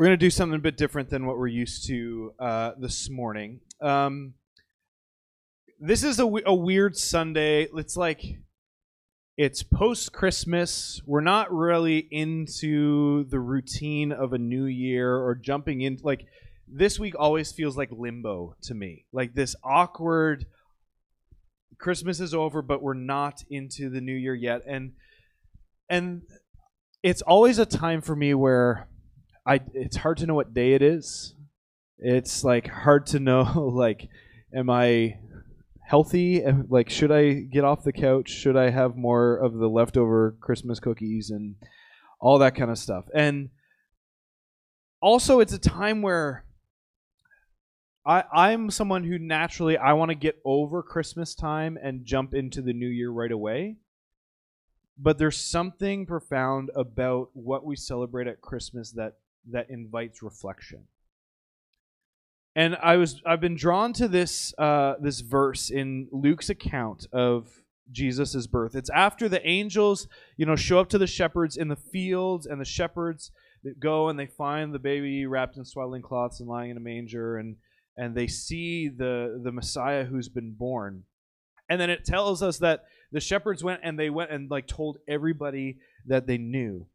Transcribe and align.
we're 0.00 0.06
going 0.06 0.18
to 0.18 0.26
do 0.26 0.30
something 0.30 0.56
a 0.56 0.62
bit 0.62 0.78
different 0.78 1.10
than 1.10 1.26
what 1.26 1.36
we're 1.36 1.46
used 1.46 1.86
to 1.86 2.32
uh, 2.38 2.70
this 2.78 3.10
morning. 3.10 3.60
Um, 3.82 4.32
this 5.78 6.02
is 6.02 6.18
a, 6.18 6.22
w- 6.22 6.42
a 6.46 6.54
weird 6.54 6.96
Sunday. 6.96 7.68
It's 7.76 7.98
like 7.98 8.24
it's 9.36 9.62
post 9.62 10.10
Christmas. 10.14 11.02
We're 11.04 11.20
not 11.20 11.52
really 11.52 11.98
into 11.98 13.24
the 13.24 13.40
routine 13.40 14.10
of 14.10 14.32
a 14.32 14.38
new 14.38 14.64
year 14.64 15.14
or 15.14 15.34
jumping 15.34 15.82
into 15.82 16.02
like 16.02 16.24
this 16.66 16.98
week 16.98 17.14
always 17.18 17.52
feels 17.52 17.76
like 17.76 17.90
limbo 17.92 18.56
to 18.62 18.74
me. 18.74 19.04
Like 19.12 19.34
this 19.34 19.54
awkward 19.62 20.46
Christmas 21.78 22.20
is 22.20 22.32
over, 22.32 22.62
but 22.62 22.82
we're 22.82 22.94
not 22.94 23.44
into 23.50 23.90
the 23.90 24.00
new 24.00 24.16
year 24.16 24.34
yet. 24.34 24.62
And 24.66 24.92
and 25.90 26.22
it's 27.02 27.20
always 27.20 27.58
a 27.58 27.66
time 27.66 28.00
for 28.00 28.16
me 28.16 28.32
where 28.32 28.88
I 29.46 29.60
it's 29.74 29.96
hard 29.96 30.18
to 30.18 30.26
know 30.26 30.34
what 30.34 30.54
day 30.54 30.74
it 30.74 30.82
is. 30.82 31.34
It's 31.98 32.44
like 32.44 32.68
hard 32.68 33.06
to 33.06 33.20
know 33.20 33.42
like 33.74 34.08
am 34.54 34.70
I 34.70 35.18
healthy? 35.86 36.44
Like 36.68 36.90
should 36.90 37.12
I 37.12 37.34
get 37.34 37.64
off 37.64 37.84
the 37.84 37.92
couch? 37.92 38.30
Should 38.30 38.56
I 38.56 38.70
have 38.70 38.96
more 38.96 39.36
of 39.36 39.54
the 39.54 39.68
leftover 39.68 40.36
Christmas 40.40 40.80
cookies 40.80 41.30
and 41.30 41.56
all 42.20 42.38
that 42.38 42.54
kind 42.54 42.70
of 42.70 42.78
stuff? 42.78 43.06
And 43.14 43.50
also 45.00 45.40
it's 45.40 45.52
a 45.52 45.58
time 45.58 46.02
where 46.02 46.44
I, 48.06 48.24
I'm 48.32 48.70
someone 48.70 49.04
who 49.04 49.18
naturally 49.18 49.76
I 49.76 49.92
want 49.92 50.10
to 50.10 50.14
get 50.14 50.40
over 50.44 50.82
Christmas 50.82 51.34
time 51.34 51.78
and 51.82 52.04
jump 52.04 52.34
into 52.34 52.62
the 52.62 52.72
new 52.72 52.88
year 52.88 53.10
right 53.10 53.30
away. 53.30 53.76
But 54.98 55.18
there's 55.18 55.38
something 55.38 56.06
profound 56.06 56.70
about 56.74 57.30
what 57.34 57.64
we 57.64 57.76
celebrate 57.76 58.26
at 58.26 58.40
Christmas 58.40 58.92
that 58.92 59.14
that 59.50 59.70
invites 59.70 60.22
reflection. 60.22 60.84
And 62.56 62.76
I 62.82 62.96
was 62.96 63.22
I've 63.24 63.40
been 63.40 63.56
drawn 63.56 63.92
to 63.94 64.08
this 64.08 64.52
uh, 64.58 64.94
this 65.00 65.20
verse 65.20 65.70
in 65.70 66.08
Luke's 66.10 66.50
account 66.50 67.06
of 67.12 67.48
Jesus' 67.92 68.46
birth. 68.46 68.74
It's 68.74 68.90
after 68.90 69.28
the 69.28 69.46
angels, 69.46 70.08
you 70.36 70.46
know, 70.46 70.56
show 70.56 70.80
up 70.80 70.88
to 70.90 70.98
the 70.98 71.06
shepherds 71.06 71.56
in 71.56 71.68
the 71.68 71.76
fields, 71.76 72.46
and 72.46 72.60
the 72.60 72.64
shepherds 72.64 73.30
go 73.78 74.08
and 74.08 74.18
they 74.18 74.26
find 74.26 74.72
the 74.72 74.78
baby 74.78 75.26
wrapped 75.26 75.56
in 75.56 75.64
swaddling 75.64 76.02
cloths 76.02 76.40
and 76.40 76.48
lying 76.48 76.70
in 76.70 76.76
a 76.76 76.80
manger, 76.80 77.36
and 77.36 77.56
and 77.96 78.16
they 78.16 78.26
see 78.26 78.88
the 78.88 79.40
the 79.42 79.52
Messiah 79.52 80.04
who's 80.04 80.28
been 80.28 80.52
born. 80.52 81.04
And 81.68 81.80
then 81.80 81.90
it 81.90 82.04
tells 82.04 82.42
us 82.42 82.58
that 82.58 82.84
the 83.12 83.20
shepherds 83.20 83.62
went 83.62 83.80
and 83.84 83.98
they 83.98 84.10
went 84.10 84.32
and 84.32 84.50
like 84.50 84.66
told 84.66 84.98
everybody 85.06 85.78
that 86.06 86.26
they 86.26 86.38
knew. 86.38 86.86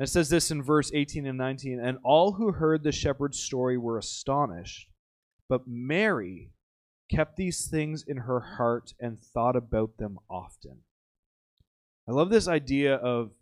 And 0.00 0.08
it 0.08 0.10
says 0.12 0.30
this 0.30 0.50
in 0.50 0.62
verse 0.62 0.90
18 0.94 1.26
and 1.26 1.36
19, 1.36 1.78
and 1.78 1.98
all 2.02 2.32
who 2.32 2.52
heard 2.52 2.82
the 2.82 2.90
shepherd's 2.90 3.38
story 3.38 3.76
were 3.76 3.98
astonished, 3.98 4.88
but 5.46 5.68
Mary 5.68 6.52
kept 7.10 7.36
these 7.36 7.66
things 7.66 8.02
in 8.08 8.16
her 8.16 8.40
heart 8.40 8.94
and 8.98 9.20
thought 9.20 9.56
about 9.56 9.98
them 9.98 10.18
often. 10.30 10.78
I 12.08 12.12
love 12.12 12.30
this 12.30 12.48
idea 12.48 12.94
of 12.94 13.32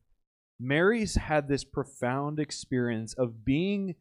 Mary's 0.59 1.14
had 1.14 1.47
this 1.47 1.62
profound 1.62 2.41
experience 2.41 3.14
of 3.14 3.45
being 3.45 3.95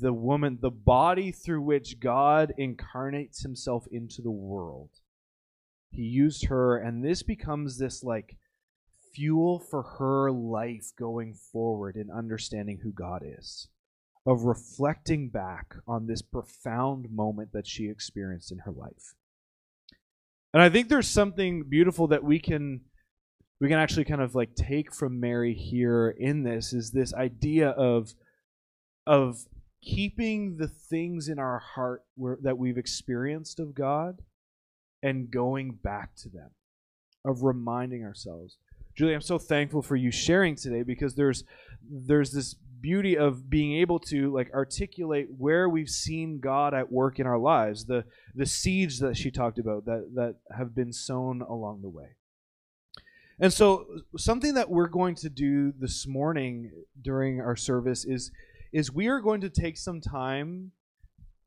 the 0.00 0.14
woman, 0.14 0.56
the 0.62 0.70
body 0.70 1.30
through 1.30 1.60
which 1.60 2.00
God 2.00 2.54
incarnates 2.56 3.42
himself 3.42 3.86
into 3.92 4.22
the 4.22 4.30
world. 4.30 4.88
He 5.90 6.04
used 6.04 6.46
her, 6.46 6.78
and 6.78 7.04
this 7.04 7.22
becomes 7.22 7.76
this 7.76 8.02
like 8.02 8.38
fuel 9.18 9.58
for 9.58 9.82
her 9.98 10.30
life 10.30 10.92
going 10.96 11.34
forward 11.34 11.96
in 11.96 12.08
understanding 12.08 12.78
who 12.82 12.92
God 12.92 13.22
is, 13.24 13.66
of 14.24 14.44
reflecting 14.44 15.28
back 15.28 15.74
on 15.88 16.06
this 16.06 16.22
profound 16.22 17.10
moment 17.10 17.52
that 17.52 17.66
she 17.66 17.88
experienced 17.88 18.52
in 18.52 18.58
her 18.58 18.70
life. 18.70 19.14
And 20.54 20.62
I 20.62 20.68
think 20.68 20.88
there's 20.88 21.08
something 21.08 21.64
beautiful 21.68 22.06
that 22.08 22.22
we 22.22 22.38
can 22.38 22.82
we 23.60 23.68
can 23.68 23.78
actually 23.78 24.04
kind 24.04 24.20
of 24.20 24.36
like 24.36 24.54
take 24.54 24.94
from 24.94 25.18
Mary 25.18 25.52
here 25.52 26.14
in 26.16 26.44
this 26.44 26.72
is 26.72 26.92
this 26.92 27.12
idea 27.12 27.70
of 27.70 28.14
of 29.04 29.46
keeping 29.82 30.58
the 30.58 30.68
things 30.68 31.28
in 31.28 31.40
our 31.40 31.58
heart 31.58 32.02
where, 32.14 32.38
that 32.42 32.56
we've 32.56 32.78
experienced 32.78 33.58
of 33.58 33.74
God 33.74 34.22
and 35.02 35.30
going 35.30 35.78
back 35.82 36.14
to 36.16 36.28
them, 36.28 36.50
of 37.24 37.42
reminding 37.42 38.04
ourselves. 38.04 38.58
Julie, 38.98 39.14
I'm 39.14 39.20
so 39.20 39.38
thankful 39.38 39.80
for 39.80 39.94
you 39.94 40.10
sharing 40.10 40.56
today 40.56 40.82
because 40.82 41.14
there's 41.14 41.44
there's 41.88 42.32
this 42.32 42.54
beauty 42.80 43.16
of 43.16 43.48
being 43.48 43.76
able 43.76 44.00
to 44.00 44.34
like 44.34 44.50
articulate 44.52 45.28
where 45.38 45.68
we've 45.68 45.88
seen 45.88 46.40
God 46.40 46.74
at 46.74 46.90
work 46.90 47.20
in 47.20 47.26
our 47.26 47.38
lives, 47.38 47.84
the 47.84 48.04
the 48.34 48.44
seeds 48.44 48.98
that 48.98 49.16
she 49.16 49.30
talked 49.30 49.60
about 49.60 49.84
that 49.84 50.10
that 50.16 50.34
have 50.56 50.74
been 50.74 50.92
sown 50.92 51.42
along 51.42 51.82
the 51.82 51.88
way. 51.88 52.16
And 53.38 53.52
so 53.52 53.86
something 54.16 54.54
that 54.54 54.68
we're 54.68 54.88
going 54.88 55.14
to 55.16 55.30
do 55.30 55.72
this 55.78 56.04
morning 56.08 56.72
during 57.00 57.40
our 57.40 57.54
service 57.54 58.04
is 58.04 58.32
is 58.72 58.92
we 58.92 59.06
are 59.06 59.20
going 59.20 59.42
to 59.42 59.48
take 59.48 59.78
some 59.78 60.00
time 60.00 60.72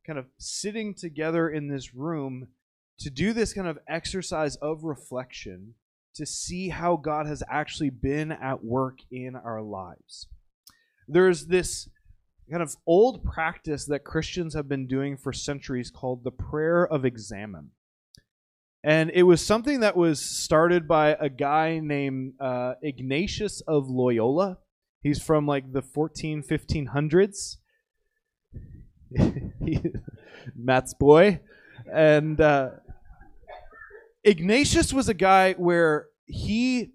kind 0.08 0.18
of 0.18 0.28
sitting 0.38 0.94
together 0.94 1.50
in 1.50 1.68
this 1.68 1.94
room 1.94 2.48
to 3.00 3.10
do 3.10 3.34
this 3.34 3.52
kind 3.52 3.68
of 3.68 3.78
exercise 3.90 4.56
of 4.56 4.86
reflection 4.86 5.74
to 6.16 6.26
see 6.26 6.70
how 6.70 6.96
God 6.96 7.26
has 7.26 7.44
actually 7.50 7.90
been 7.90 8.32
at 8.32 8.64
work 8.64 9.00
in 9.12 9.36
our 9.36 9.62
lives. 9.62 10.28
There's 11.08 11.48
this 11.48 11.90
kind 12.50 12.62
of 12.62 12.76
old 12.86 13.24
practice 13.24 13.86
that 13.86 14.04
Christians 14.04 14.54
have 14.54 14.68
been 14.68 14.88
doing 14.88 15.18
for 15.18 15.32
centuries 15.32 15.90
called 15.90 16.24
the 16.24 16.32
prayer 16.32 16.86
of 16.86 17.06
examen. 17.06 17.72
And 18.84 19.12
it 19.14 19.24
was 19.24 19.46
something 19.46 19.82
that 19.82 19.96
was 19.96 20.20
started 20.20 20.88
by 20.88 21.16
a 21.20 21.30
guy 21.30 21.80
named 21.80 22.34
uh, 22.40 22.74
Ignatius 22.82 23.62
of 23.62 23.88
Loyola. 23.88 24.58
He's 25.02 25.22
from 25.22 25.46
like 25.46 25.72
the 25.72 25.82
14, 25.82 26.44
1500s. 26.44 27.58
Matt's 30.56 30.94
boy. 30.94 31.42
And 31.92 32.40
uh, 32.40 32.70
Ignatius 34.24 34.94
was 34.94 35.10
a 35.10 35.14
guy 35.14 35.54
where 35.54 36.08
he 36.26 36.92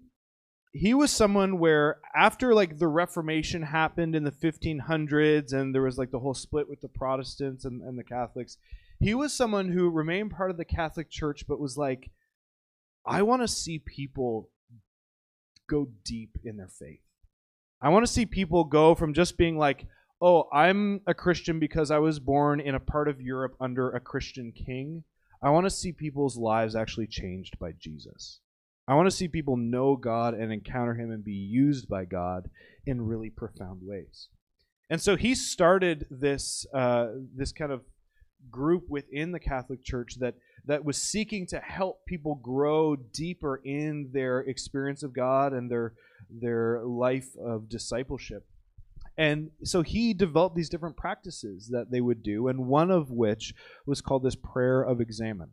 he 0.73 0.93
was 0.93 1.11
someone 1.11 1.59
where 1.59 1.97
after 2.15 2.53
like 2.53 2.77
the 2.77 2.87
Reformation 2.87 3.63
happened 3.63 4.15
in 4.15 4.23
the 4.23 4.31
1500s 4.31 5.51
and 5.51 5.73
there 5.73 5.81
was 5.81 5.97
like 5.97 6.11
the 6.11 6.19
whole 6.19 6.35
split 6.35 6.69
with 6.69 6.81
the 6.81 6.87
Protestants 6.87 7.65
and, 7.65 7.81
and 7.81 7.97
the 7.97 8.03
Catholics, 8.03 8.57
he 8.99 9.15
was 9.15 9.33
someone 9.33 9.71
who 9.71 9.89
remained 9.89 10.31
part 10.31 10.51
of 10.51 10.57
the 10.57 10.65
Catholic 10.65 11.09
Church 11.09 11.45
but 11.47 11.59
was 11.59 11.77
like, 11.77 12.11
I 13.05 13.23
want 13.23 13.41
to 13.41 13.47
see 13.47 13.79
people 13.79 14.49
go 15.67 15.87
deep 16.03 16.37
in 16.43 16.57
their 16.57 16.67
faith. 16.67 17.01
I 17.81 17.89
want 17.89 18.05
to 18.05 18.11
see 18.11 18.25
people 18.25 18.63
go 18.63 18.95
from 18.95 19.13
just 19.13 19.37
being 19.37 19.57
like, 19.57 19.85
oh, 20.21 20.47
I'm 20.51 21.01
a 21.07 21.13
Christian 21.13 21.59
because 21.59 21.91
I 21.91 21.99
was 21.99 22.19
born 22.19 22.59
in 22.59 22.75
a 22.75 22.79
part 22.79 23.07
of 23.07 23.21
Europe 23.21 23.55
under 23.59 23.89
a 23.89 23.99
Christian 23.99 24.51
king. 24.51 25.03
I 25.41 25.49
want 25.49 25.65
to 25.65 25.69
see 25.69 25.91
people's 25.91 26.37
lives 26.37 26.75
actually 26.75 27.07
changed 27.07 27.59
by 27.59 27.71
Jesus. 27.79 28.39
I 28.87 28.95
want 28.95 29.07
to 29.07 29.15
see 29.15 29.27
people 29.27 29.57
know 29.57 29.95
God 29.95 30.33
and 30.33 30.51
encounter 30.51 30.93
Him 30.93 31.11
and 31.11 31.23
be 31.23 31.33
used 31.33 31.89
by 31.89 32.05
God 32.05 32.49
in 32.85 33.05
really 33.05 33.29
profound 33.29 33.81
ways. 33.83 34.29
And 34.89 35.01
so 35.01 35.15
he 35.15 35.35
started 35.35 36.07
this 36.09 36.65
uh, 36.73 37.07
this 37.35 37.51
kind 37.51 37.71
of 37.71 37.81
group 38.49 38.85
within 38.89 39.31
the 39.31 39.39
Catholic 39.39 39.83
Church 39.83 40.15
that 40.19 40.35
that 40.65 40.85
was 40.85 41.01
seeking 41.01 41.45
to 41.47 41.59
help 41.59 42.05
people 42.05 42.35
grow 42.35 42.95
deeper 42.95 43.61
in 43.63 44.09
their 44.13 44.39
experience 44.39 45.03
of 45.03 45.13
God 45.13 45.53
and 45.53 45.69
their 45.69 45.93
their 46.29 46.83
life 46.83 47.35
of 47.37 47.69
discipleship. 47.69 48.45
And 49.17 49.49
so 49.63 49.81
he 49.81 50.13
developed 50.13 50.55
these 50.55 50.69
different 50.69 50.95
practices 50.95 51.69
that 51.69 51.89
they 51.89 52.01
would 52.01 52.21
do, 52.21 52.47
and 52.47 52.67
one 52.67 52.91
of 52.91 53.09
which 53.09 53.55
was 53.85 54.01
called 54.01 54.23
this 54.23 54.35
prayer 54.35 54.81
of 54.81 55.01
examen. 55.01 55.51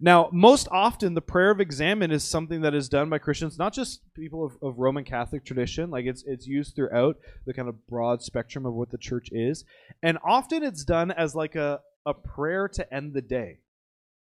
Now, 0.00 0.28
most 0.32 0.68
often, 0.70 1.14
the 1.14 1.20
prayer 1.20 1.50
of 1.50 1.60
examen 1.60 2.12
is 2.12 2.22
something 2.22 2.60
that 2.60 2.74
is 2.74 2.88
done 2.88 3.10
by 3.10 3.18
Christians, 3.18 3.58
not 3.58 3.72
just 3.72 4.00
people 4.14 4.44
of, 4.44 4.56
of 4.62 4.78
Roman 4.78 5.04
Catholic 5.04 5.44
tradition. 5.44 5.90
Like 5.90 6.06
it's 6.06 6.22
it's 6.24 6.46
used 6.46 6.76
throughout 6.76 7.16
the 7.46 7.52
kind 7.52 7.68
of 7.68 7.86
broad 7.88 8.22
spectrum 8.22 8.64
of 8.64 8.74
what 8.74 8.90
the 8.90 8.98
church 8.98 9.28
is, 9.32 9.64
and 10.02 10.18
often 10.24 10.62
it's 10.62 10.84
done 10.84 11.10
as 11.10 11.34
like 11.34 11.56
a 11.56 11.80
a 12.06 12.14
prayer 12.14 12.68
to 12.68 12.94
end 12.94 13.12
the 13.12 13.22
day. 13.22 13.58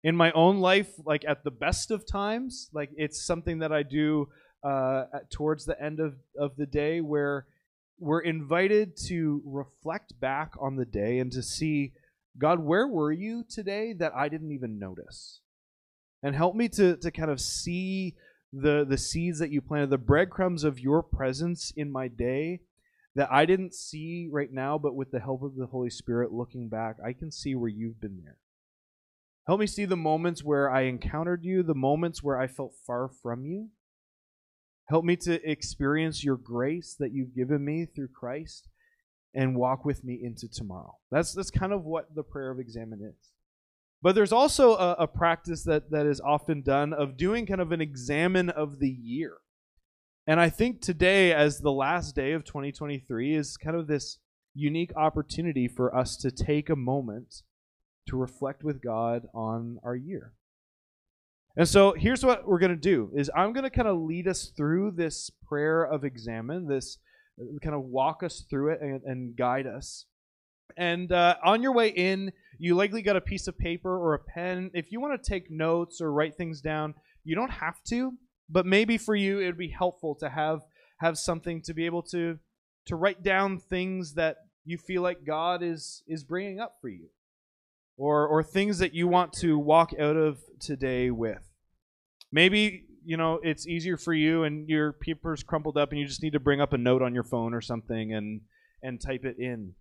In 0.03 0.15
my 0.15 0.31
own 0.33 0.59
life, 0.59 0.91
like 1.05 1.25
at 1.27 1.43
the 1.43 1.51
best 1.51 1.89
of 1.89 2.05
times, 2.05 2.69
like 2.71 2.91
it's 2.95 3.25
something 3.25 3.59
that 3.59 3.71
I 3.71 3.83
do 3.83 4.29
uh, 4.63 5.05
at, 5.13 5.31
towards 5.31 5.65
the 5.65 5.81
end 5.81 5.99
of 5.99 6.15
of 6.37 6.55
the 6.55 6.67
day, 6.67 7.01
where 7.01 7.47
we're 7.99 8.21
invited 8.21 8.97
to 9.07 9.41
reflect 9.45 10.19
back 10.19 10.53
on 10.59 10.75
the 10.75 10.85
day 10.85 11.19
and 11.19 11.31
to 11.31 11.41
see, 11.41 11.93
God, 12.37 12.59
where 12.59 12.87
were 12.87 13.11
you 13.11 13.43
today 13.47 13.93
that 13.93 14.13
I 14.15 14.29
didn't 14.29 14.51
even 14.51 14.79
notice? 14.79 15.41
and 16.23 16.35
help 16.35 16.55
me 16.55 16.69
to, 16.69 16.95
to 16.95 17.11
kind 17.11 17.29
of 17.29 17.41
see 17.41 18.15
the, 18.53 18.85
the 18.87 18.97
seeds 18.97 19.39
that 19.39 19.51
you 19.51 19.61
planted, 19.61 19.89
the 19.89 19.97
breadcrumbs 19.97 20.63
of 20.63 20.79
your 20.79 21.03
presence 21.03 21.73
in 21.75 21.91
my 21.91 22.07
day 22.07 22.61
that 23.15 23.31
I 23.31 23.45
didn't 23.45 23.75
see 23.75 24.27
right 24.31 24.51
now, 24.51 24.77
but 24.77 24.95
with 24.95 25.11
the 25.11 25.19
help 25.19 25.43
of 25.43 25.55
the 25.55 25.67
Holy 25.67 25.89
Spirit 25.89 26.31
looking 26.31 26.69
back, 26.69 26.95
I 27.05 27.13
can 27.13 27.31
see 27.31 27.53
where 27.53 27.69
you've 27.69 27.99
been 27.99 28.21
there. 28.23 28.37
Help 29.45 29.59
me 29.59 29.67
see 29.67 29.85
the 29.85 29.97
moments 29.97 30.43
where 30.43 30.71
I 30.71 30.83
encountered 30.83 31.43
you, 31.43 31.61
the 31.61 31.75
moments 31.75 32.23
where 32.23 32.39
I 32.39 32.47
felt 32.47 32.73
far 32.87 33.09
from 33.21 33.45
you. 33.45 33.69
Help 34.93 35.05
me 35.05 35.15
to 35.15 35.49
experience 35.49 36.23
your 36.23 36.37
grace 36.37 36.95
that 36.99 37.11
you've 37.11 37.33
given 37.33 37.65
me 37.65 37.83
through 37.83 38.09
Christ 38.09 38.67
and 39.33 39.55
walk 39.55 39.85
with 39.85 40.03
me 40.03 40.19
into 40.21 40.47
tomorrow. 40.47 40.99
That's 41.09 41.33
that's 41.33 41.49
kind 41.49 41.73
of 41.73 41.83
what 41.83 42.13
the 42.13 42.21
prayer 42.21 42.51
of 42.51 42.59
examen 42.59 43.01
is. 43.01 43.31
But 44.03 44.13
there's 44.13 44.31
also 44.31 44.75
a, 44.75 44.91
a 44.99 45.07
practice 45.07 45.63
that, 45.63 45.89
that 45.89 46.05
is 46.05 46.21
often 46.21 46.61
done 46.61 46.93
of 46.93 47.17
doing 47.17 47.47
kind 47.47 47.59
of 47.59 47.71
an 47.71 47.81
examen 47.81 48.51
of 48.51 48.77
the 48.77 48.91
year. 48.91 49.37
And 50.27 50.39
I 50.39 50.49
think 50.49 50.79
today, 50.79 51.33
as 51.33 51.57
the 51.57 51.71
last 51.71 52.13
day 52.13 52.33
of 52.33 52.43
2023, 52.43 53.33
is 53.33 53.57
kind 53.57 53.75
of 53.75 53.87
this 53.87 54.19
unique 54.53 54.95
opportunity 54.95 55.67
for 55.67 55.95
us 55.95 56.15
to 56.17 56.29
take 56.29 56.69
a 56.69 56.75
moment 56.75 57.41
to 58.09 58.15
reflect 58.15 58.63
with 58.63 58.79
God 58.79 59.25
on 59.33 59.79
our 59.83 59.95
year. 59.95 60.33
And 61.55 61.67
so 61.67 61.93
here's 61.93 62.25
what 62.25 62.47
we're 62.47 62.59
going 62.59 62.71
to 62.71 62.75
do 62.75 63.11
is 63.15 63.29
I'm 63.35 63.53
going 63.53 63.63
to 63.63 63.69
kind 63.69 63.87
of 63.87 63.99
lead 63.99 64.27
us 64.27 64.51
through 64.55 64.91
this 64.91 65.29
prayer 65.47 65.83
of 65.83 66.03
examen, 66.03 66.67
this 66.67 66.97
kind 67.61 67.75
of 67.75 67.83
walk 67.83 68.23
us 68.23 68.43
through 68.49 68.73
it 68.73 68.81
and, 68.81 69.01
and 69.03 69.35
guide 69.35 69.67
us. 69.67 70.05
And 70.75 71.11
uh, 71.11 71.35
on 71.43 71.61
your 71.61 71.73
way 71.73 71.89
in, 71.89 72.31
you 72.57 72.73
likely 72.73 73.03
got 73.03 73.15
a 73.15 73.21
piece 73.21 73.47
of 73.47 73.57
paper 73.57 73.95
or 73.95 74.15
a 74.15 74.19
pen. 74.19 74.71
If 74.73 74.91
you 74.91 74.99
want 74.99 75.21
to 75.21 75.29
take 75.29 75.51
notes 75.51 76.01
or 76.01 76.11
write 76.11 76.35
things 76.35 76.61
down, 76.61 76.95
you 77.23 77.35
don't 77.35 77.51
have 77.51 77.83
to, 77.89 78.13
but 78.49 78.65
maybe 78.65 78.97
for 78.97 79.15
you 79.15 79.39
it 79.39 79.45
would 79.45 79.57
be 79.57 79.69
helpful 79.69 80.15
to 80.15 80.29
have 80.29 80.61
have 80.97 81.17
something 81.17 81.61
to 81.61 81.73
be 81.73 81.85
able 81.85 82.01
to 82.01 82.39
to 82.85 82.95
write 82.95 83.23
down 83.23 83.59
things 83.59 84.13
that 84.13 84.37
you 84.65 84.77
feel 84.77 85.01
like 85.01 85.25
God 85.25 85.61
is 85.61 86.01
is 86.07 86.23
bringing 86.23 86.59
up 86.59 86.75
for 86.81 86.89
you 86.89 87.09
or 87.97 88.27
or 88.27 88.43
things 88.43 88.79
that 88.79 88.93
you 88.93 89.07
want 89.07 89.33
to 89.33 89.57
walk 89.57 89.91
out 89.99 90.15
of 90.15 90.39
today 90.59 91.11
with. 91.11 91.41
Maybe 92.31 92.85
you 93.05 93.17
know 93.17 93.39
it's 93.43 93.67
easier 93.67 93.97
for 93.97 94.13
you 94.13 94.43
and 94.43 94.67
your 94.69 94.93
paper's 94.93 95.43
crumpled 95.43 95.77
up 95.77 95.91
and 95.91 95.99
you 95.99 96.07
just 96.07 96.23
need 96.23 96.33
to 96.33 96.39
bring 96.39 96.61
up 96.61 96.73
a 96.73 96.77
note 96.77 97.01
on 97.01 97.13
your 97.13 97.23
phone 97.23 97.53
or 97.53 97.61
something 97.61 98.13
and 98.13 98.41
and 98.81 98.99
type 99.01 99.25
it 99.25 99.37
in. 99.37 99.73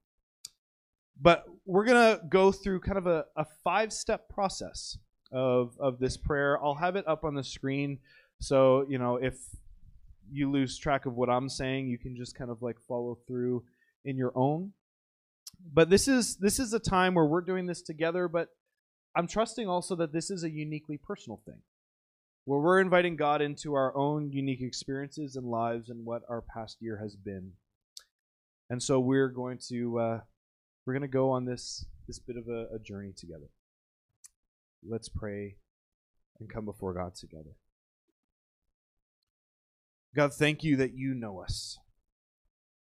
But 1.20 1.44
we're 1.64 1.84
gonna 1.84 2.20
go 2.28 2.52
through 2.52 2.80
kind 2.80 2.98
of 2.98 3.06
a, 3.06 3.24
a 3.36 3.46
five 3.64 3.92
step 3.92 4.28
process 4.28 4.98
of 5.32 5.76
of 5.78 5.98
this 5.98 6.16
prayer. 6.16 6.62
I'll 6.62 6.74
have 6.74 6.96
it 6.96 7.06
up 7.08 7.24
on 7.24 7.34
the 7.34 7.44
screen, 7.44 7.98
so 8.40 8.84
you 8.88 8.98
know 8.98 9.16
if 9.16 9.36
you 10.30 10.50
lose 10.50 10.78
track 10.78 11.06
of 11.06 11.14
what 11.14 11.28
I'm 11.28 11.48
saying, 11.48 11.88
you 11.88 11.98
can 11.98 12.16
just 12.16 12.34
kind 12.34 12.50
of 12.50 12.62
like 12.62 12.76
follow 12.88 13.18
through 13.26 13.64
in 14.04 14.16
your 14.16 14.32
own 14.34 14.72
but 15.72 15.90
this 15.90 16.08
is 16.08 16.36
this 16.36 16.58
is 16.58 16.72
a 16.72 16.78
time 16.78 17.14
where 17.14 17.26
we're 17.26 17.40
doing 17.40 17.66
this 17.66 17.82
together 17.82 18.28
but 18.28 18.48
i'm 19.14 19.26
trusting 19.26 19.68
also 19.68 19.94
that 19.94 20.12
this 20.12 20.30
is 20.30 20.44
a 20.44 20.50
uniquely 20.50 20.98
personal 20.98 21.40
thing 21.44 21.60
where 22.44 22.58
we're 22.58 22.80
inviting 22.80 23.16
god 23.16 23.40
into 23.40 23.74
our 23.74 23.96
own 23.96 24.32
unique 24.32 24.62
experiences 24.62 25.36
and 25.36 25.46
lives 25.46 25.88
and 25.88 26.04
what 26.04 26.22
our 26.28 26.42
past 26.42 26.78
year 26.80 26.98
has 26.98 27.14
been. 27.14 27.52
And 28.68 28.82
so 28.82 28.98
we're 28.98 29.28
going 29.28 29.58
to 29.68 29.98
uh, 29.98 30.20
we're 30.84 30.94
going 30.94 31.02
to 31.02 31.08
go 31.08 31.30
on 31.30 31.44
this 31.44 31.86
this 32.06 32.18
bit 32.18 32.36
of 32.36 32.48
a, 32.48 32.74
a 32.74 32.78
journey 32.78 33.12
together. 33.16 33.50
Let's 34.84 35.08
pray 35.08 35.56
and 36.40 36.50
come 36.50 36.64
before 36.64 36.94
god 36.94 37.14
together. 37.14 37.56
God 40.14 40.34
thank 40.34 40.64
you 40.64 40.76
that 40.76 40.94
you 40.94 41.14
know 41.14 41.40
us 41.40 41.78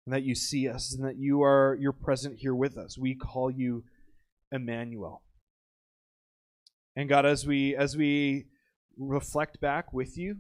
and 0.08 0.14
that 0.14 0.24
you 0.24 0.36
see 0.36 0.70
us 0.70 0.94
and 0.94 1.04
that 1.04 1.18
you 1.18 1.44
are 1.44 1.78
you're 1.82 1.92
present 1.92 2.38
here 2.38 2.56
with 2.56 2.78
us. 2.78 2.98
We 2.98 3.14
call 3.14 3.52
you 3.52 3.84
Emmanuel. 4.54 5.22
And 6.96 7.10
God, 7.10 7.26
as 7.26 7.46
we 7.46 7.76
as 7.76 7.98
we 7.98 8.46
reflect 8.98 9.60
back 9.60 9.92
with 9.92 10.18
you 10.18 10.38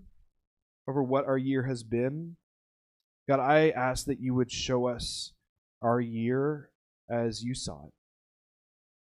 over 0.87 1.03
what 1.03 1.25
our 1.25 1.37
year 1.37 1.63
has 1.63 1.83
been, 1.83 2.37
God, 3.27 3.41
I 3.41 3.71
ask 3.71 4.05
that 4.05 4.21
you 4.21 4.33
would 4.35 4.53
show 4.53 4.87
us 4.87 5.33
our 5.81 5.99
year 5.99 6.69
as 7.09 7.43
you 7.43 7.53
saw 7.53 7.87
it. 7.87 7.93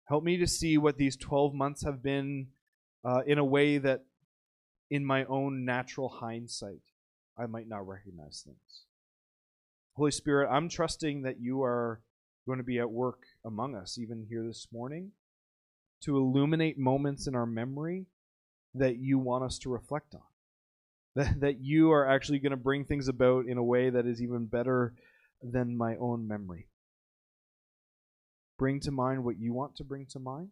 Help 0.06 0.24
me 0.24 0.38
to 0.38 0.46
see 0.46 0.78
what 0.78 0.96
these 0.96 1.16
12 1.16 1.52
months 1.52 1.84
have 1.84 2.02
been 2.02 2.46
uh, 3.04 3.20
in 3.26 3.36
a 3.36 3.44
way 3.44 3.76
that, 3.76 4.04
in 4.90 5.04
my 5.04 5.26
own 5.26 5.66
natural 5.66 6.08
hindsight, 6.08 6.80
I 7.38 7.44
might 7.44 7.68
not 7.68 7.86
recognize 7.86 8.42
things. 8.46 8.87
Holy 9.98 10.12
Spirit, 10.12 10.48
I'm 10.48 10.68
trusting 10.68 11.22
that 11.22 11.40
you 11.40 11.64
are 11.64 12.00
going 12.46 12.58
to 12.58 12.64
be 12.64 12.78
at 12.78 12.88
work 12.88 13.24
among 13.44 13.74
us, 13.74 13.98
even 13.98 14.26
here 14.28 14.44
this 14.46 14.68
morning, 14.72 15.10
to 16.04 16.16
illuminate 16.16 16.78
moments 16.78 17.26
in 17.26 17.34
our 17.34 17.46
memory 17.46 18.06
that 18.74 18.98
you 18.98 19.18
want 19.18 19.42
us 19.42 19.58
to 19.58 19.70
reflect 19.70 20.14
on. 20.14 20.20
That, 21.16 21.40
that 21.40 21.60
you 21.60 21.90
are 21.90 22.08
actually 22.08 22.38
going 22.38 22.52
to 22.52 22.56
bring 22.56 22.84
things 22.84 23.08
about 23.08 23.46
in 23.46 23.58
a 23.58 23.64
way 23.64 23.90
that 23.90 24.06
is 24.06 24.22
even 24.22 24.46
better 24.46 24.94
than 25.42 25.76
my 25.76 25.96
own 25.96 26.28
memory. 26.28 26.68
Bring 28.56 28.78
to 28.80 28.92
mind 28.92 29.24
what 29.24 29.40
you 29.40 29.52
want 29.52 29.74
to 29.76 29.84
bring 29.84 30.06
to 30.10 30.20
mind. 30.20 30.50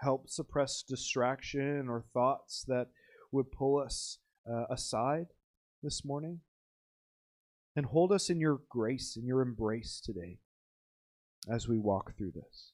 Help 0.00 0.28
suppress 0.28 0.82
distraction 0.82 1.86
or 1.88 2.06
thoughts 2.12 2.64
that 2.66 2.88
would 3.30 3.52
pull 3.52 3.78
us 3.78 4.18
uh, 4.50 4.64
aside 4.68 5.26
this 5.80 6.04
morning 6.04 6.40
and 7.74 7.86
hold 7.86 8.12
us 8.12 8.28
in 8.28 8.40
your 8.40 8.60
grace 8.68 9.16
and 9.16 9.26
your 9.26 9.40
embrace 9.40 10.00
today 10.04 10.38
as 11.50 11.68
we 11.68 11.78
walk 11.78 12.16
through 12.16 12.32
this. 12.32 12.72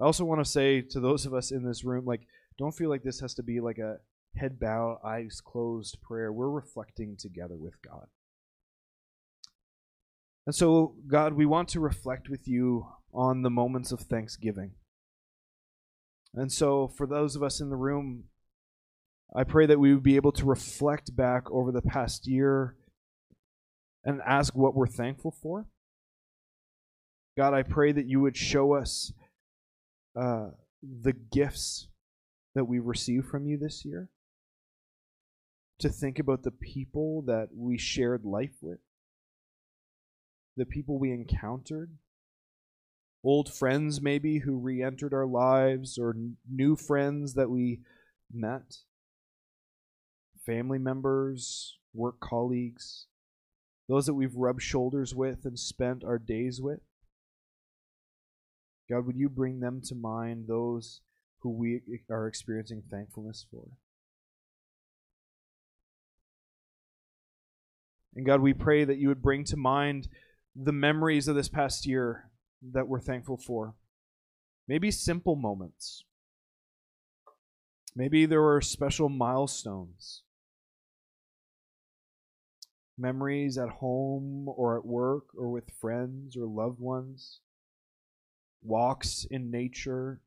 I 0.00 0.04
also 0.04 0.24
want 0.24 0.42
to 0.42 0.50
say 0.50 0.80
to 0.80 1.00
those 1.00 1.26
of 1.26 1.34
us 1.34 1.50
in 1.50 1.64
this 1.64 1.84
room, 1.84 2.06
like, 2.06 2.22
don't 2.58 2.74
feel 2.74 2.88
like 2.88 3.02
this 3.02 3.20
has 3.20 3.34
to 3.34 3.42
be 3.42 3.60
like 3.60 3.78
a 3.78 3.98
head 4.36 4.58
bow, 4.58 4.98
eyes 5.04 5.40
closed 5.44 5.98
prayer. 6.02 6.32
We're 6.32 6.48
reflecting 6.48 7.16
together 7.18 7.56
with 7.56 7.74
God. 7.82 8.06
And 10.46 10.54
so, 10.54 10.94
God, 11.06 11.34
we 11.34 11.46
want 11.46 11.68
to 11.70 11.80
reflect 11.80 12.28
with 12.28 12.48
you 12.48 12.86
on 13.12 13.42
the 13.42 13.50
moments 13.50 13.92
of 13.92 14.00
thanksgiving. 14.00 14.72
And 16.34 16.50
so, 16.50 16.88
for 16.88 17.06
those 17.06 17.36
of 17.36 17.42
us 17.42 17.60
in 17.60 17.68
the 17.70 17.76
room, 17.76 18.24
I 19.34 19.44
pray 19.44 19.66
that 19.66 19.78
we 19.78 19.92
would 19.92 20.02
be 20.02 20.16
able 20.16 20.32
to 20.32 20.44
reflect 20.46 21.14
back 21.14 21.50
over 21.50 21.70
the 21.70 21.82
past 21.82 22.26
year 22.26 22.76
and 24.04 24.20
ask 24.26 24.54
what 24.54 24.74
we're 24.74 24.86
thankful 24.86 25.30
for. 25.30 25.66
God, 27.36 27.54
I 27.54 27.62
pray 27.62 27.92
that 27.92 28.06
you 28.06 28.20
would 28.20 28.36
show 28.36 28.74
us 28.74 29.12
uh, 30.18 30.48
the 30.82 31.12
gifts 31.12 31.88
that 32.54 32.64
we 32.64 32.78
received 32.78 33.26
from 33.26 33.46
you 33.46 33.56
this 33.56 33.84
year, 33.84 34.08
to 35.78 35.88
think 35.88 36.18
about 36.18 36.42
the 36.42 36.50
people 36.50 37.22
that 37.22 37.48
we 37.54 37.78
shared 37.78 38.24
life 38.24 38.56
with, 38.60 38.80
the 40.56 40.66
people 40.66 40.98
we 40.98 41.12
encountered, 41.12 41.92
old 43.22 43.52
friends 43.52 44.00
maybe 44.00 44.40
who 44.40 44.58
re 44.58 44.82
entered 44.82 45.14
our 45.14 45.26
lives, 45.26 45.96
or 45.96 46.16
new 46.50 46.74
friends 46.74 47.34
that 47.34 47.50
we 47.50 47.80
met, 48.32 48.78
family 50.44 50.78
members, 50.78 51.78
work 51.94 52.18
colleagues 52.20 53.06
those 53.90 54.06
that 54.06 54.14
we've 54.14 54.36
rubbed 54.36 54.62
shoulders 54.62 55.16
with 55.16 55.44
and 55.44 55.58
spent 55.58 56.04
our 56.04 56.16
days 56.16 56.60
with. 56.62 56.78
God, 58.88 59.04
would 59.04 59.16
you 59.16 59.28
bring 59.28 59.58
them 59.58 59.80
to 59.86 59.96
mind, 59.96 60.44
those 60.46 61.00
who 61.40 61.50
we 61.50 61.80
are 62.08 62.28
experiencing 62.28 62.84
thankfulness 62.88 63.46
for? 63.50 63.66
And 68.14 68.24
God, 68.24 68.40
we 68.40 68.54
pray 68.54 68.84
that 68.84 68.98
you 68.98 69.08
would 69.08 69.22
bring 69.22 69.42
to 69.44 69.56
mind 69.56 70.06
the 70.54 70.72
memories 70.72 71.26
of 71.26 71.34
this 71.34 71.48
past 71.48 71.84
year 71.84 72.30
that 72.72 72.86
we're 72.86 73.00
thankful 73.00 73.38
for. 73.38 73.74
Maybe 74.68 74.92
simple 74.92 75.34
moments. 75.34 76.04
Maybe 77.96 78.24
there 78.24 78.42
were 78.42 78.60
special 78.60 79.08
milestones 79.08 80.22
memories 83.00 83.56
at 83.58 83.68
home 83.68 84.48
or 84.48 84.76
at 84.76 84.84
work 84.84 85.24
or 85.36 85.50
with 85.50 85.70
friends 85.80 86.36
or 86.36 86.46
loved 86.46 86.78
ones, 86.78 87.40
walks 88.62 89.26
in 89.30 89.50
nature, 89.50 90.20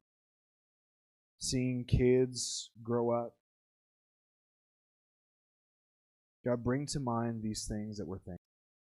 seeing 1.40 1.86
kids 1.86 2.72
grow 2.82 3.12
up. 3.12 3.36
God, 6.46 6.64
bring 6.64 6.86
to 6.88 7.00
mind 7.00 7.42
these 7.42 7.66
things 7.66 7.98
that 7.98 8.08
we're 8.08 8.18
thankful. 8.18 8.40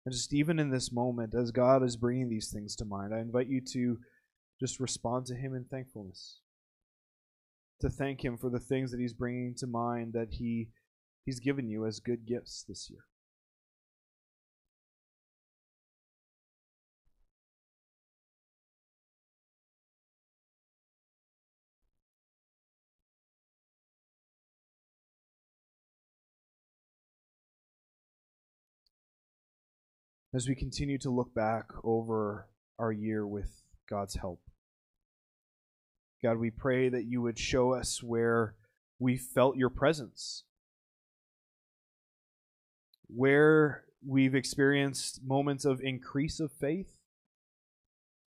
And 0.05 0.13
just 0.13 0.33
even 0.33 0.57
in 0.57 0.71
this 0.71 0.91
moment, 0.91 1.35
as 1.35 1.51
God 1.51 1.83
is 1.83 1.97
bringing 1.97 2.29
these 2.29 2.49
things 2.51 2.75
to 2.77 2.85
mind, 2.85 3.13
I 3.13 3.19
invite 3.19 3.47
you 3.47 3.61
to 3.73 3.99
just 4.59 4.79
respond 4.79 5.25
to 5.27 5.35
Him 5.35 5.53
in 5.53 5.65
thankfulness. 5.65 6.39
To 7.81 7.89
thank 7.89 8.23
Him 8.23 8.37
for 8.37 8.49
the 8.49 8.59
things 8.59 8.91
that 8.91 8.99
He's 8.99 9.13
bringing 9.13 9.53
to 9.57 9.67
mind 9.67 10.13
that 10.13 10.29
He 10.31 10.69
He's 11.25 11.39
given 11.39 11.69
you 11.69 11.85
as 11.85 11.99
good 11.99 12.25
gifts 12.25 12.65
this 12.67 12.89
year. 12.89 13.01
As 30.33 30.47
we 30.47 30.55
continue 30.55 30.97
to 30.97 31.09
look 31.09 31.33
back 31.33 31.65
over 31.83 32.47
our 32.79 32.91
year 32.91 33.27
with 33.27 33.63
God's 33.89 34.15
help. 34.15 34.39
God, 36.23 36.37
we 36.37 36.51
pray 36.51 36.87
that 36.87 37.05
you 37.05 37.21
would 37.21 37.37
show 37.37 37.73
us 37.73 38.01
where 38.01 38.55
we 38.99 39.17
felt 39.17 39.57
your 39.57 39.69
presence, 39.69 40.43
where 43.07 43.83
we've 44.05 44.35
experienced 44.35 45.21
moments 45.25 45.65
of 45.65 45.81
increase 45.81 46.39
of 46.39 46.51
faith, 46.51 46.97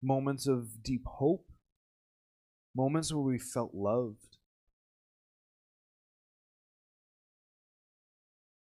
moments 0.02 0.48
of 0.48 0.84
deep 0.84 1.06
hope, 1.06 1.46
moments 2.76 3.14
where 3.14 3.24
we 3.24 3.40
felt 3.40 3.74
loved, 3.74 4.33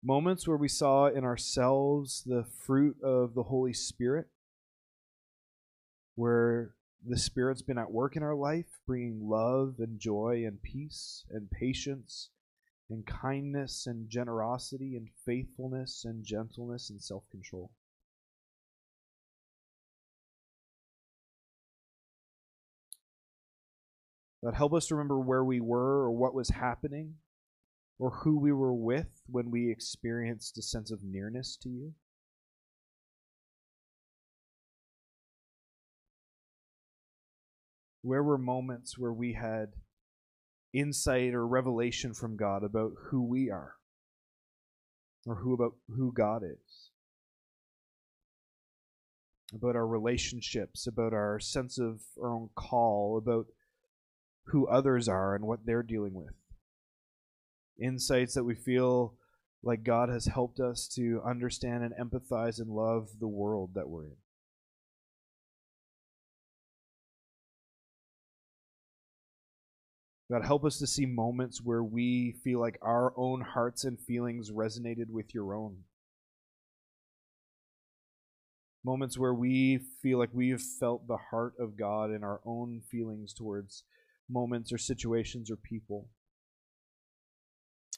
moments 0.04 0.48
where 0.48 0.58
we 0.58 0.68
saw 0.68 1.08
in 1.08 1.24
ourselves 1.24 2.24
the 2.26 2.44
fruit 2.44 2.98
of 3.02 3.34
the 3.34 3.44
Holy 3.44 3.74
Spirit, 3.74 4.28
where 6.16 6.72
the 7.06 7.18
Spirit's 7.18 7.62
been 7.62 7.78
at 7.78 7.92
work 7.92 8.16
in 8.16 8.24
our 8.24 8.36
life, 8.36 8.80
bringing 8.86 9.28
love 9.30 9.76
and 9.80 10.00
joy 10.00 10.44
and 10.46 10.62
peace 10.62 11.24
and 11.30 11.50
patience 11.50 12.30
and 12.90 13.06
kindness 13.06 13.88
and 13.88 14.10
generosity 14.10 14.96
and 14.96 15.08
faithfulness 15.26 16.04
and 16.06 16.26
gentleness 16.26 16.90
and 16.90 17.02
self 17.02 17.24
control. 17.32 17.72
God, 24.44 24.56
help 24.56 24.74
us 24.74 24.92
remember 24.92 25.18
where 25.18 25.44
we 25.44 25.62
were 25.62 26.04
or 26.04 26.12
what 26.12 26.34
was 26.34 26.50
happening 26.50 27.16
or 28.00 28.10
who 28.10 28.40
we 28.40 28.52
were 28.52 28.74
with 28.74 29.22
when 29.28 29.52
we 29.52 29.72
experienced 29.72 30.58
a 30.58 30.62
sense 30.62 30.92
of 30.92 31.04
nearness 31.04 31.58
to 31.62 31.70
you. 31.70 31.94
Where 38.02 38.24
were 38.24 38.38
moments 38.38 38.98
where 38.98 39.14
we 39.14 39.34
had 39.34 39.74
insight 40.74 41.34
or 41.34 41.48
revelation 41.48 42.14
from 42.14 42.36
God 42.36 42.64
about 42.64 42.92
who 43.10 43.24
we 43.24 43.50
are 43.50 43.76
or 45.26 45.36
who 45.36 45.54
about 45.54 45.76
who 45.88 46.12
God 46.12 46.44
is? 46.44 46.90
About 49.54 49.76
our 49.76 49.88
relationships, 49.88 50.88
about 50.88 51.14
our 51.14 51.40
sense 51.40 51.78
of 51.78 52.02
our 52.22 52.34
own 52.34 52.50
call, 52.56 53.18
about 53.18 53.46
who 54.48 54.68
others 54.68 55.08
are 55.08 55.36
and 55.36 55.46
what 55.46 55.66
they're 55.66 55.84
dealing 55.84 56.14
with. 56.14 56.34
Insights 57.80 58.34
that 58.36 58.44
we 58.44 58.56
feel 58.56 59.16
like 59.64 59.84
God 59.84 60.10
has 60.10 60.26
helped 60.26 60.60
us 60.60 60.88
to 60.96 61.22
understand 61.26 61.84
and 61.84 61.94
empathize 61.96 62.60
and 62.60 62.70
love 62.70 63.10
the 63.20 63.28
world 63.28 63.72
that 63.76 63.90
we're 63.90 64.06
in. 64.06 64.16
God, 70.32 70.46
help 70.46 70.66
us 70.66 70.80
to 70.80 70.88
see 70.88 71.06
moments 71.06 71.62
where 71.62 71.84
we 71.84 72.36
feel 72.44 72.60
like 72.60 72.80
our 72.82 73.14
own 73.16 73.42
hearts 73.42 73.84
and 73.84 74.00
feelings 74.00 74.52
resonated 74.52 75.10
with 75.10 75.34
your 75.34 75.54
own. 75.54 75.78
Moments 78.84 79.18
where 79.18 79.34
we 79.34 79.80
feel 80.02 80.18
like 80.18 80.32
we 80.34 80.50
have 80.50 80.62
felt 80.80 81.08
the 81.08 81.20
heart 81.30 81.54
of 81.60 81.78
God 81.78 82.12
in 82.12 82.24
our 82.24 82.42
own 82.46 82.82
feelings 82.90 83.34
towards 83.34 83.84
moments 84.30 84.74
or 84.74 84.78
situations 84.78 85.52
or 85.52 85.56
people. 85.56 86.08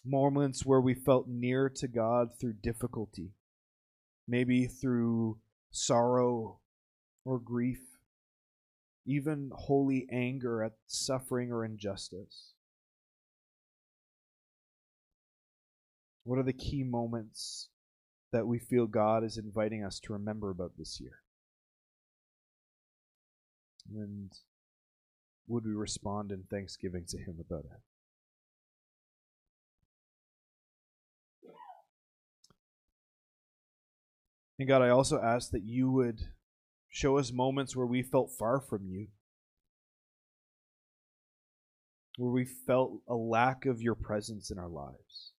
Moments 0.04 0.66
where 0.66 0.82
we 0.82 0.94
felt 0.94 1.28
near 1.28 1.70
to 1.70 1.88
God 1.88 2.30
through 2.40 2.54
difficulty, 2.62 3.32
maybe 4.28 4.66
through 4.66 5.38
sorrow 5.72 6.60
or 7.24 7.40
grief 7.40 7.80
even 9.06 9.52
holy 9.54 10.08
anger 10.12 10.64
at 10.64 10.74
suffering 10.88 11.52
or 11.52 11.64
injustice? 11.64 12.54
What 16.24 16.40
are 16.40 16.44
the 16.44 16.54
key 16.54 16.84
moments 16.84 17.70
that 18.32 18.48
we 18.48 18.58
feel 18.58 18.88
God 18.88 19.24
is 19.24 19.38
inviting 19.38 19.84
us 19.84 20.00
to 20.02 20.14
remember 20.14 20.50
about 20.50 20.72
this 20.78 21.00
year? 21.00 21.20
And 23.94 24.32
would 25.48 25.66
we 25.66 25.74
respond 25.74 26.32
in 26.32 26.44
thanksgiving 26.50 27.06
to 27.10 27.20
Him 27.20 27.36
about 27.40 27.66
it? 27.66 27.95
And 34.58 34.68
God, 34.68 34.82
I 34.82 34.90
also 34.90 35.22
ask 35.22 35.52
that 35.52 35.64
you 35.64 35.92
would 35.92 36.22
Show 36.96 37.18
us 37.18 37.34
moments 37.34 37.76
where 37.76 37.86
we 37.86 38.02
felt 38.02 38.32
far 38.40 38.62
from 38.62 38.88
you, 38.88 39.08
where 42.16 42.32
we 42.32 42.46
felt 42.46 43.02
a 43.06 43.16
lack 43.16 43.66
of 43.66 43.82
your 43.82 43.96
presence 43.96 44.50
in 44.50 44.58
our 44.58 44.70
lives. 44.70 45.34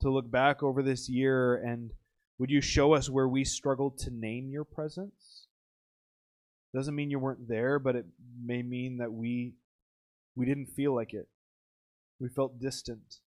To 0.00 0.08
look 0.08 0.30
back 0.30 0.62
over 0.62 0.82
this 0.82 1.10
year 1.10 1.54
and 1.54 1.90
would 2.38 2.48
you 2.48 2.62
show 2.62 2.94
us 2.94 3.10
where 3.10 3.28
we 3.28 3.44
struggled 3.44 3.98
to 3.98 4.10
name 4.10 4.48
your 4.48 4.64
presence? 4.64 5.48
Doesn't 6.74 6.94
mean 6.94 7.10
you 7.10 7.18
weren't 7.18 7.46
there, 7.46 7.78
but 7.78 7.94
it 7.94 8.06
may 8.42 8.62
mean 8.62 8.96
that 8.96 9.12
we 9.12 9.52
we 10.34 10.46
didn't 10.46 10.72
feel 10.74 10.94
like 10.94 11.12
it. 11.12 11.28
We 12.18 12.30
felt 12.30 12.58
distant. 12.58 13.20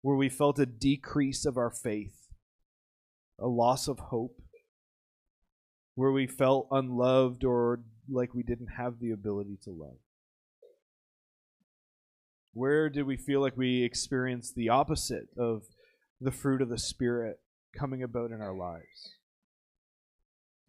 Where 0.00 0.14
we 0.14 0.28
felt 0.28 0.60
a 0.60 0.66
decrease 0.66 1.44
of 1.44 1.56
our 1.56 1.72
faith, 1.72 2.23
a 3.38 3.46
loss 3.46 3.88
of 3.88 3.98
hope 3.98 4.40
where 5.94 6.12
we 6.12 6.26
felt 6.26 6.68
unloved 6.70 7.44
or 7.44 7.80
like 8.08 8.34
we 8.34 8.42
didn't 8.42 8.68
have 8.76 8.98
the 9.00 9.10
ability 9.10 9.58
to 9.62 9.70
love? 9.70 9.98
Where 12.52 12.88
did 12.88 13.04
we 13.04 13.16
feel 13.16 13.40
like 13.40 13.56
we 13.56 13.82
experienced 13.82 14.54
the 14.54 14.68
opposite 14.68 15.28
of 15.36 15.62
the 16.20 16.30
fruit 16.30 16.62
of 16.62 16.68
the 16.68 16.78
Spirit 16.78 17.40
coming 17.76 18.02
about 18.02 18.30
in 18.30 18.40
our 18.40 18.54
lives? 18.54 19.14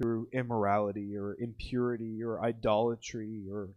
Through 0.01 0.27
immorality 0.33 1.15
or 1.15 1.37
impurity 1.39 2.21
or 2.23 2.43
idolatry 2.43 3.43
or 3.49 3.69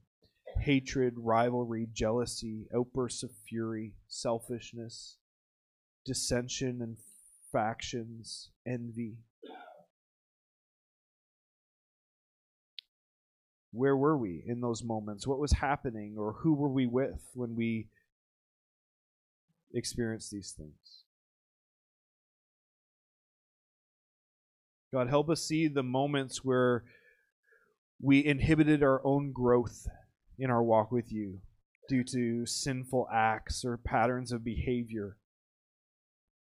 hatred, 0.62 1.14
rivalry, 1.18 1.87
jealousy, 1.92 2.66
outbursts 2.75 3.23
of 3.23 3.30
fury, 3.49 3.92
selfishness, 4.09 5.16
dissension 6.04 6.80
and 6.80 6.97
factions, 7.52 8.50
envy. 8.67 9.19
where 13.73 13.97
were 13.97 14.17
we 14.17 14.43
in 14.47 14.61
those 14.61 14.83
moments? 14.83 15.26
What 15.26 15.38
was 15.38 15.52
happening, 15.52 16.17
or 16.19 16.33
who 16.33 16.55
were 16.55 16.69
we 16.69 16.87
with 16.87 17.31
when 17.35 17.55
we 17.55 17.88
experienced 19.75 20.31
these 20.31 20.55
things? 20.57 21.05
God, 24.93 25.09
help 25.09 25.28
us 25.28 25.43
see 25.43 25.69
the 25.69 25.83
moments 25.83 26.45
where 26.45 26.85
we 28.00 28.25
inhibited 28.25 28.83
our 28.83 29.00
own 29.05 29.33
growth 29.33 29.87
in 30.38 30.50
our 30.50 30.62
walk 30.62 30.90
with 30.90 31.12
you 31.12 31.40
due 31.88 32.05
to 32.05 32.47
sinful 32.47 33.07
acts 33.12 33.64
or 33.64 33.76
patterns 33.76 34.33
of 34.33 34.45
behavior, 34.45 35.17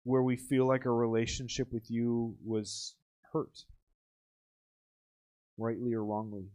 where 0.03 0.23
we 0.23 0.35
feel 0.35 0.67
like 0.67 0.85
our 0.85 0.95
relationship 0.95 1.71
with 1.71 1.89
you 1.89 2.35
was 2.45 2.95
hurt, 3.31 3.65
rightly 5.57 5.93
or 5.93 6.03
wrongly 6.03 6.49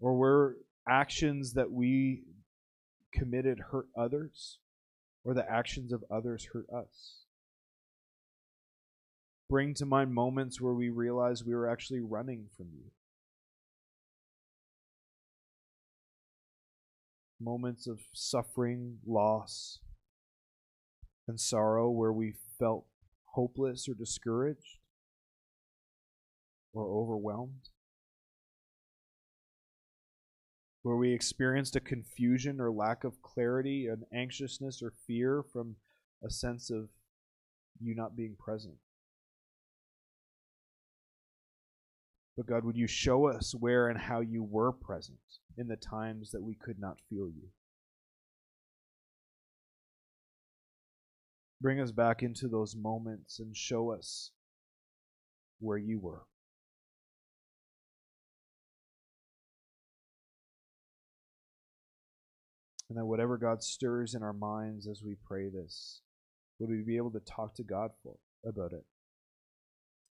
or 0.00 0.18
where 0.18 0.56
actions 0.88 1.54
that 1.54 1.70
we 1.70 2.22
committed 3.12 3.58
hurt 3.70 3.88
others, 3.96 4.58
or 5.24 5.34
the 5.34 5.50
actions 5.50 5.92
of 5.92 6.04
others 6.10 6.48
hurt 6.52 6.66
us. 6.70 7.24
Bring 9.48 9.74
to 9.74 9.86
mind 9.86 10.12
moments 10.12 10.60
where 10.60 10.74
we 10.74 10.90
realize 10.90 11.44
we 11.44 11.54
were 11.54 11.70
actually 11.70 12.00
running 12.00 12.46
from 12.56 12.66
you. 12.74 12.90
Moments 17.40 17.86
of 17.86 18.00
suffering, 18.12 18.98
loss, 19.06 19.80
and 21.28 21.40
sorrow 21.40 21.90
where 21.90 22.12
we 22.12 22.34
felt 22.58 22.86
hopeless 23.34 23.88
or 23.88 23.94
discouraged 23.94 24.78
or 26.72 26.86
overwhelmed. 26.86 27.70
where 30.86 30.94
we 30.94 31.12
experienced 31.12 31.74
a 31.74 31.80
confusion 31.80 32.60
or 32.60 32.70
lack 32.70 33.02
of 33.02 33.20
clarity, 33.20 33.88
an 33.88 34.04
anxiousness 34.14 34.80
or 34.80 34.92
fear 35.04 35.42
from 35.52 35.74
a 36.24 36.30
sense 36.30 36.70
of 36.70 36.88
you 37.80 37.92
not 37.92 38.14
being 38.16 38.36
present. 38.38 38.76
But 42.36 42.46
God, 42.46 42.62
would 42.62 42.76
you 42.76 42.86
show 42.86 43.26
us 43.26 43.52
where 43.52 43.88
and 43.88 43.98
how 43.98 44.20
you 44.20 44.44
were 44.44 44.70
present 44.70 45.18
in 45.58 45.66
the 45.66 45.74
times 45.74 46.30
that 46.30 46.42
we 46.44 46.54
could 46.54 46.78
not 46.78 47.00
feel 47.10 47.28
you? 47.28 47.48
Bring 51.60 51.80
us 51.80 51.90
back 51.90 52.22
into 52.22 52.48
those 52.48 52.76
moments 52.76 53.38
and 53.38 53.56
show 53.56 53.90
us 53.90 54.30
where 55.58 55.78
you 55.78 55.98
were. 55.98 56.22
And 62.88 62.98
that 62.98 63.06
whatever 63.06 63.36
God 63.36 63.62
stirs 63.64 64.14
in 64.14 64.22
our 64.22 64.32
minds 64.32 64.86
as 64.86 65.02
we 65.02 65.16
pray 65.26 65.48
this, 65.48 66.02
would 66.58 66.70
we 66.70 66.82
be 66.82 66.96
able 66.96 67.10
to 67.12 67.20
talk 67.20 67.54
to 67.56 67.64
God 67.64 67.90
for 68.02 68.16
about 68.46 68.72
it? 68.72 68.84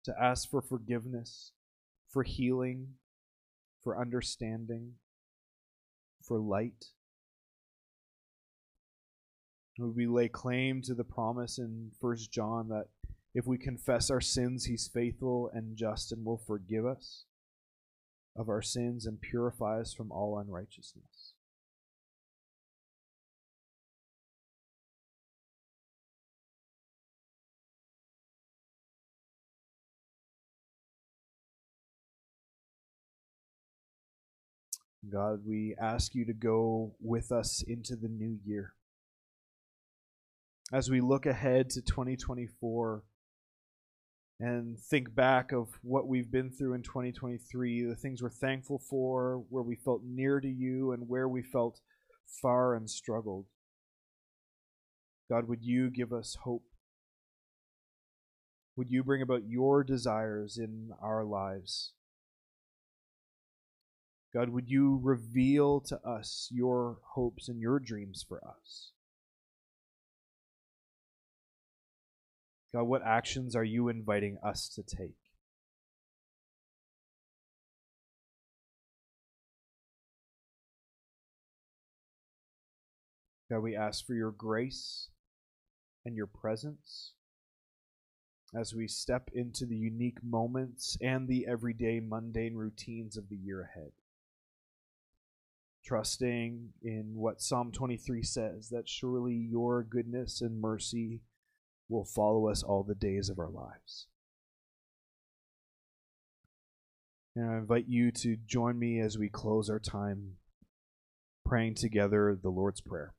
To 0.04 0.14
ask 0.20 0.50
for 0.50 0.60
forgiveness, 0.60 1.52
for 2.08 2.22
healing, 2.22 2.94
for 3.82 4.00
understanding, 4.00 4.94
for 6.22 6.38
light. 6.38 6.86
We 9.78 10.06
lay 10.06 10.28
claim 10.28 10.82
to 10.82 10.94
the 10.94 11.04
promise 11.04 11.58
in 11.58 11.90
First 12.00 12.30
John 12.30 12.68
that 12.68 12.86
if 13.34 13.46
we 13.46 13.58
confess 13.58 14.08
our 14.08 14.20
sins, 14.20 14.66
he's 14.66 14.86
faithful 14.86 15.50
and 15.52 15.76
just 15.76 16.12
and 16.12 16.24
will 16.24 16.38
forgive 16.38 16.86
us 16.86 17.24
of 18.36 18.48
our 18.48 18.62
sins 18.62 19.06
and 19.06 19.20
purify 19.20 19.80
us 19.80 19.92
from 19.92 20.12
all 20.12 20.38
unrighteousness? 20.38 21.34
God, 35.10 35.40
we 35.46 35.74
ask 35.80 36.14
you 36.14 36.24
to 36.24 36.32
go 36.32 36.94
with 37.00 37.30
us 37.30 37.62
into 37.66 37.94
the 37.94 38.08
new 38.08 38.38
year. 38.44 38.74
As 40.72 40.90
we 40.90 41.00
look 41.02 41.26
ahead 41.26 41.68
to 41.70 41.82
2024 41.82 43.02
and 44.40 44.78
think 44.78 45.14
back 45.14 45.52
of 45.52 45.68
what 45.82 46.08
we've 46.08 46.30
been 46.30 46.50
through 46.50 46.72
in 46.72 46.82
2023, 46.82 47.84
the 47.84 47.94
things 47.94 48.22
we're 48.22 48.30
thankful 48.30 48.78
for, 48.78 49.44
where 49.50 49.62
we 49.62 49.76
felt 49.76 50.00
near 50.04 50.40
to 50.40 50.48
you, 50.48 50.92
and 50.92 51.08
where 51.08 51.28
we 51.28 51.42
felt 51.42 51.80
far 52.40 52.74
and 52.74 52.88
struggled. 52.88 53.44
God, 55.30 55.48
would 55.48 55.62
you 55.62 55.90
give 55.90 56.12
us 56.12 56.38
hope? 56.44 56.64
Would 58.76 58.90
you 58.90 59.04
bring 59.04 59.20
about 59.20 59.46
your 59.46 59.84
desires 59.84 60.56
in 60.56 60.90
our 61.00 61.24
lives? 61.24 61.92
God, 64.32 64.48
would 64.48 64.68
you 64.68 64.98
reveal 65.02 65.80
to 65.82 66.00
us 66.00 66.48
your 66.50 66.98
hopes 67.14 67.48
and 67.48 67.60
your 67.60 67.78
dreams 67.78 68.24
for 68.26 68.40
us? 68.44 68.93
God, 72.74 72.82
what 72.88 73.06
actions 73.06 73.54
are 73.54 73.62
you 73.62 73.88
inviting 73.88 74.36
us 74.44 74.68
to 74.70 74.82
take? 74.82 75.14
God, 83.48 83.60
we 83.60 83.76
ask 83.76 84.04
for 84.04 84.14
your 84.14 84.32
grace 84.32 85.08
and 86.04 86.16
your 86.16 86.26
presence 86.26 87.12
as 88.52 88.74
we 88.74 88.88
step 88.88 89.30
into 89.32 89.66
the 89.66 89.76
unique 89.76 90.18
moments 90.24 90.98
and 91.00 91.28
the 91.28 91.46
everyday 91.48 92.00
mundane 92.00 92.56
routines 92.56 93.16
of 93.16 93.28
the 93.28 93.36
year 93.36 93.62
ahead 93.62 93.92
trusting 95.84 96.70
in 96.82 97.12
what 97.14 97.42
Psalm 97.42 97.70
23 97.70 98.22
says 98.22 98.70
that 98.70 98.88
surely 98.88 99.34
your 99.34 99.82
goodness 99.82 100.40
and 100.40 100.58
mercy 100.58 101.20
will 101.88 102.04
follow 102.04 102.48
us 102.48 102.62
all 102.62 102.82
the 102.82 102.94
days 102.94 103.28
of 103.28 103.38
our 103.38 103.50
lives. 103.50 104.06
And 107.36 107.50
I 107.50 107.56
invite 107.56 107.86
you 107.88 108.12
to 108.12 108.36
join 108.46 108.78
me 108.78 109.00
as 109.00 109.18
we 109.18 109.28
close 109.28 109.68
our 109.68 109.80
time 109.80 110.36
praying 111.44 111.74
together 111.74 112.38
the 112.40 112.48
Lord's 112.48 112.80
Prayer. 112.80 113.12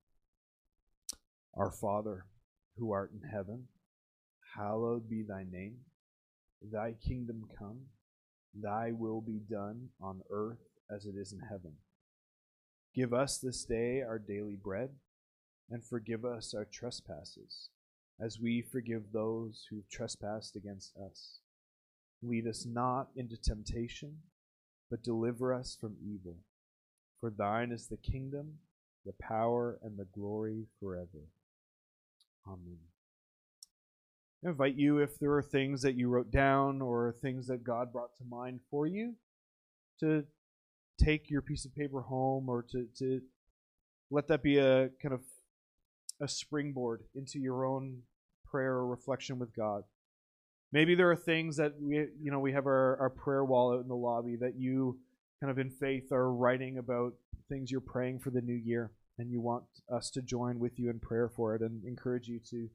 Our 1.53 1.71
Father, 1.71 2.25
who 2.77 2.91
art 2.91 3.11
in 3.11 3.29
heaven, 3.29 3.67
hallowed 4.57 5.09
be 5.09 5.21
thy 5.21 5.43
name. 5.49 5.77
Thy 6.61 6.93
kingdom 6.93 7.43
come, 7.59 7.81
thy 8.53 8.91
will 8.91 9.21
be 9.21 9.39
done 9.49 9.89
on 10.01 10.21
earth 10.31 10.63
as 10.89 11.05
it 11.05 11.15
is 11.19 11.33
in 11.33 11.41
heaven. 11.41 11.73
Give 12.95 13.13
us 13.13 13.37
this 13.37 13.65
day 13.65 14.01
our 14.01 14.17
daily 14.17 14.55
bread, 14.55 14.91
and 15.69 15.83
forgive 15.83 16.23
us 16.23 16.53
our 16.53 16.65
trespasses, 16.65 17.69
as 18.19 18.39
we 18.39 18.61
forgive 18.61 19.11
those 19.11 19.65
who 19.69 19.77
have 19.77 19.89
trespassed 19.89 20.55
against 20.55 20.95
us. 20.97 21.39
Lead 22.21 22.47
us 22.47 22.65
not 22.65 23.07
into 23.15 23.37
temptation, 23.37 24.17
but 24.89 25.03
deliver 25.03 25.53
us 25.53 25.77
from 25.79 25.95
evil. 26.03 26.37
For 27.19 27.29
thine 27.29 27.71
is 27.71 27.87
the 27.87 27.97
kingdom, 27.97 28.59
the 29.05 29.13
power, 29.21 29.79
and 29.83 29.97
the 29.97 30.05
glory 30.05 30.65
forever. 30.79 31.29
Amen. 32.47 32.77
I 34.45 34.49
invite 34.49 34.75
you, 34.75 34.99
if 34.99 35.17
there 35.19 35.33
are 35.33 35.41
things 35.41 35.81
that 35.81 35.95
you 35.95 36.07
wrote 36.07 36.31
down 36.31 36.81
or 36.81 37.15
things 37.21 37.47
that 37.47 37.63
God 37.63 37.91
brought 37.91 38.15
to 38.17 38.23
mind 38.29 38.59
for 38.69 38.85
you, 38.85 39.15
to 39.99 40.23
take 41.03 41.29
your 41.29 41.41
piece 41.41 41.65
of 41.65 41.75
paper 41.75 42.01
home 42.01 42.47
or 42.47 42.63
to, 42.71 42.87
to 42.99 43.21
let 44.11 44.27
that 44.27 44.43
be 44.43 44.57
a 44.57 44.89
kind 45.01 45.13
of 45.13 45.21
a 46.21 46.27
springboard 46.27 47.03
into 47.15 47.39
your 47.39 47.65
own 47.65 48.01
prayer 48.45 48.73
or 48.73 48.87
reflection 48.87 49.39
with 49.39 49.55
God. 49.55 49.83
Maybe 50.71 50.95
there 50.95 51.11
are 51.11 51.15
things 51.15 51.57
that 51.57 51.73
we 51.79 51.97
you 52.21 52.31
know 52.31 52.39
we 52.39 52.53
have 52.53 52.65
our, 52.65 52.97
our 52.99 53.09
prayer 53.09 53.45
wall 53.45 53.73
out 53.73 53.81
in 53.81 53.87
the 53.87 53.95
lobby 53.95 54.35
that 54.37 54.55
you 54.57 54.99
kind 55.41 55.51
of 55.51 55.59
in 55.59 55.69
faith 55.69 56.11
are 56.11 56.33
writing 56.33 56.77
about 56.77 57.13
things 57.49 57.71
you're 57.71 57.81
praying 57.81 58.19
for 58.19 58.29
the 58.31 58.41
new 58.41 58.55
year 58.55 58.91
and 59.17 59.31
you 59.31 59.41
want 59.41 59.63
us 59.93 60.09
to 60.09 60.21
join 60.21 60.59
with 60.59 60.79
you 60.79 60.89
in 60.89 60.99
prayer 60.99 61.29
for 61.29 61.55
it 61.55 61.61
and 61.61 61.83
encourage 61.85 62.27
you 62.27 62.39
to 62.49 62.69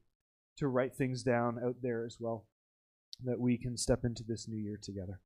to 0.57 0.69
write 0.69 0.95
things 0.95 1.23
down 1.23 1.59
out 1.65 1.77
there 1.83 2.05
as 2.05 2.17
well 2.21 2.47
that 3.25 3.41
we 3.41 3.59
can 3.59 3.77
step 3.77 4.05
into 4.05 4.23
this 4.27 4.49
new 4.49 4.59
year 4.59 4.79
together. 4.81 5.21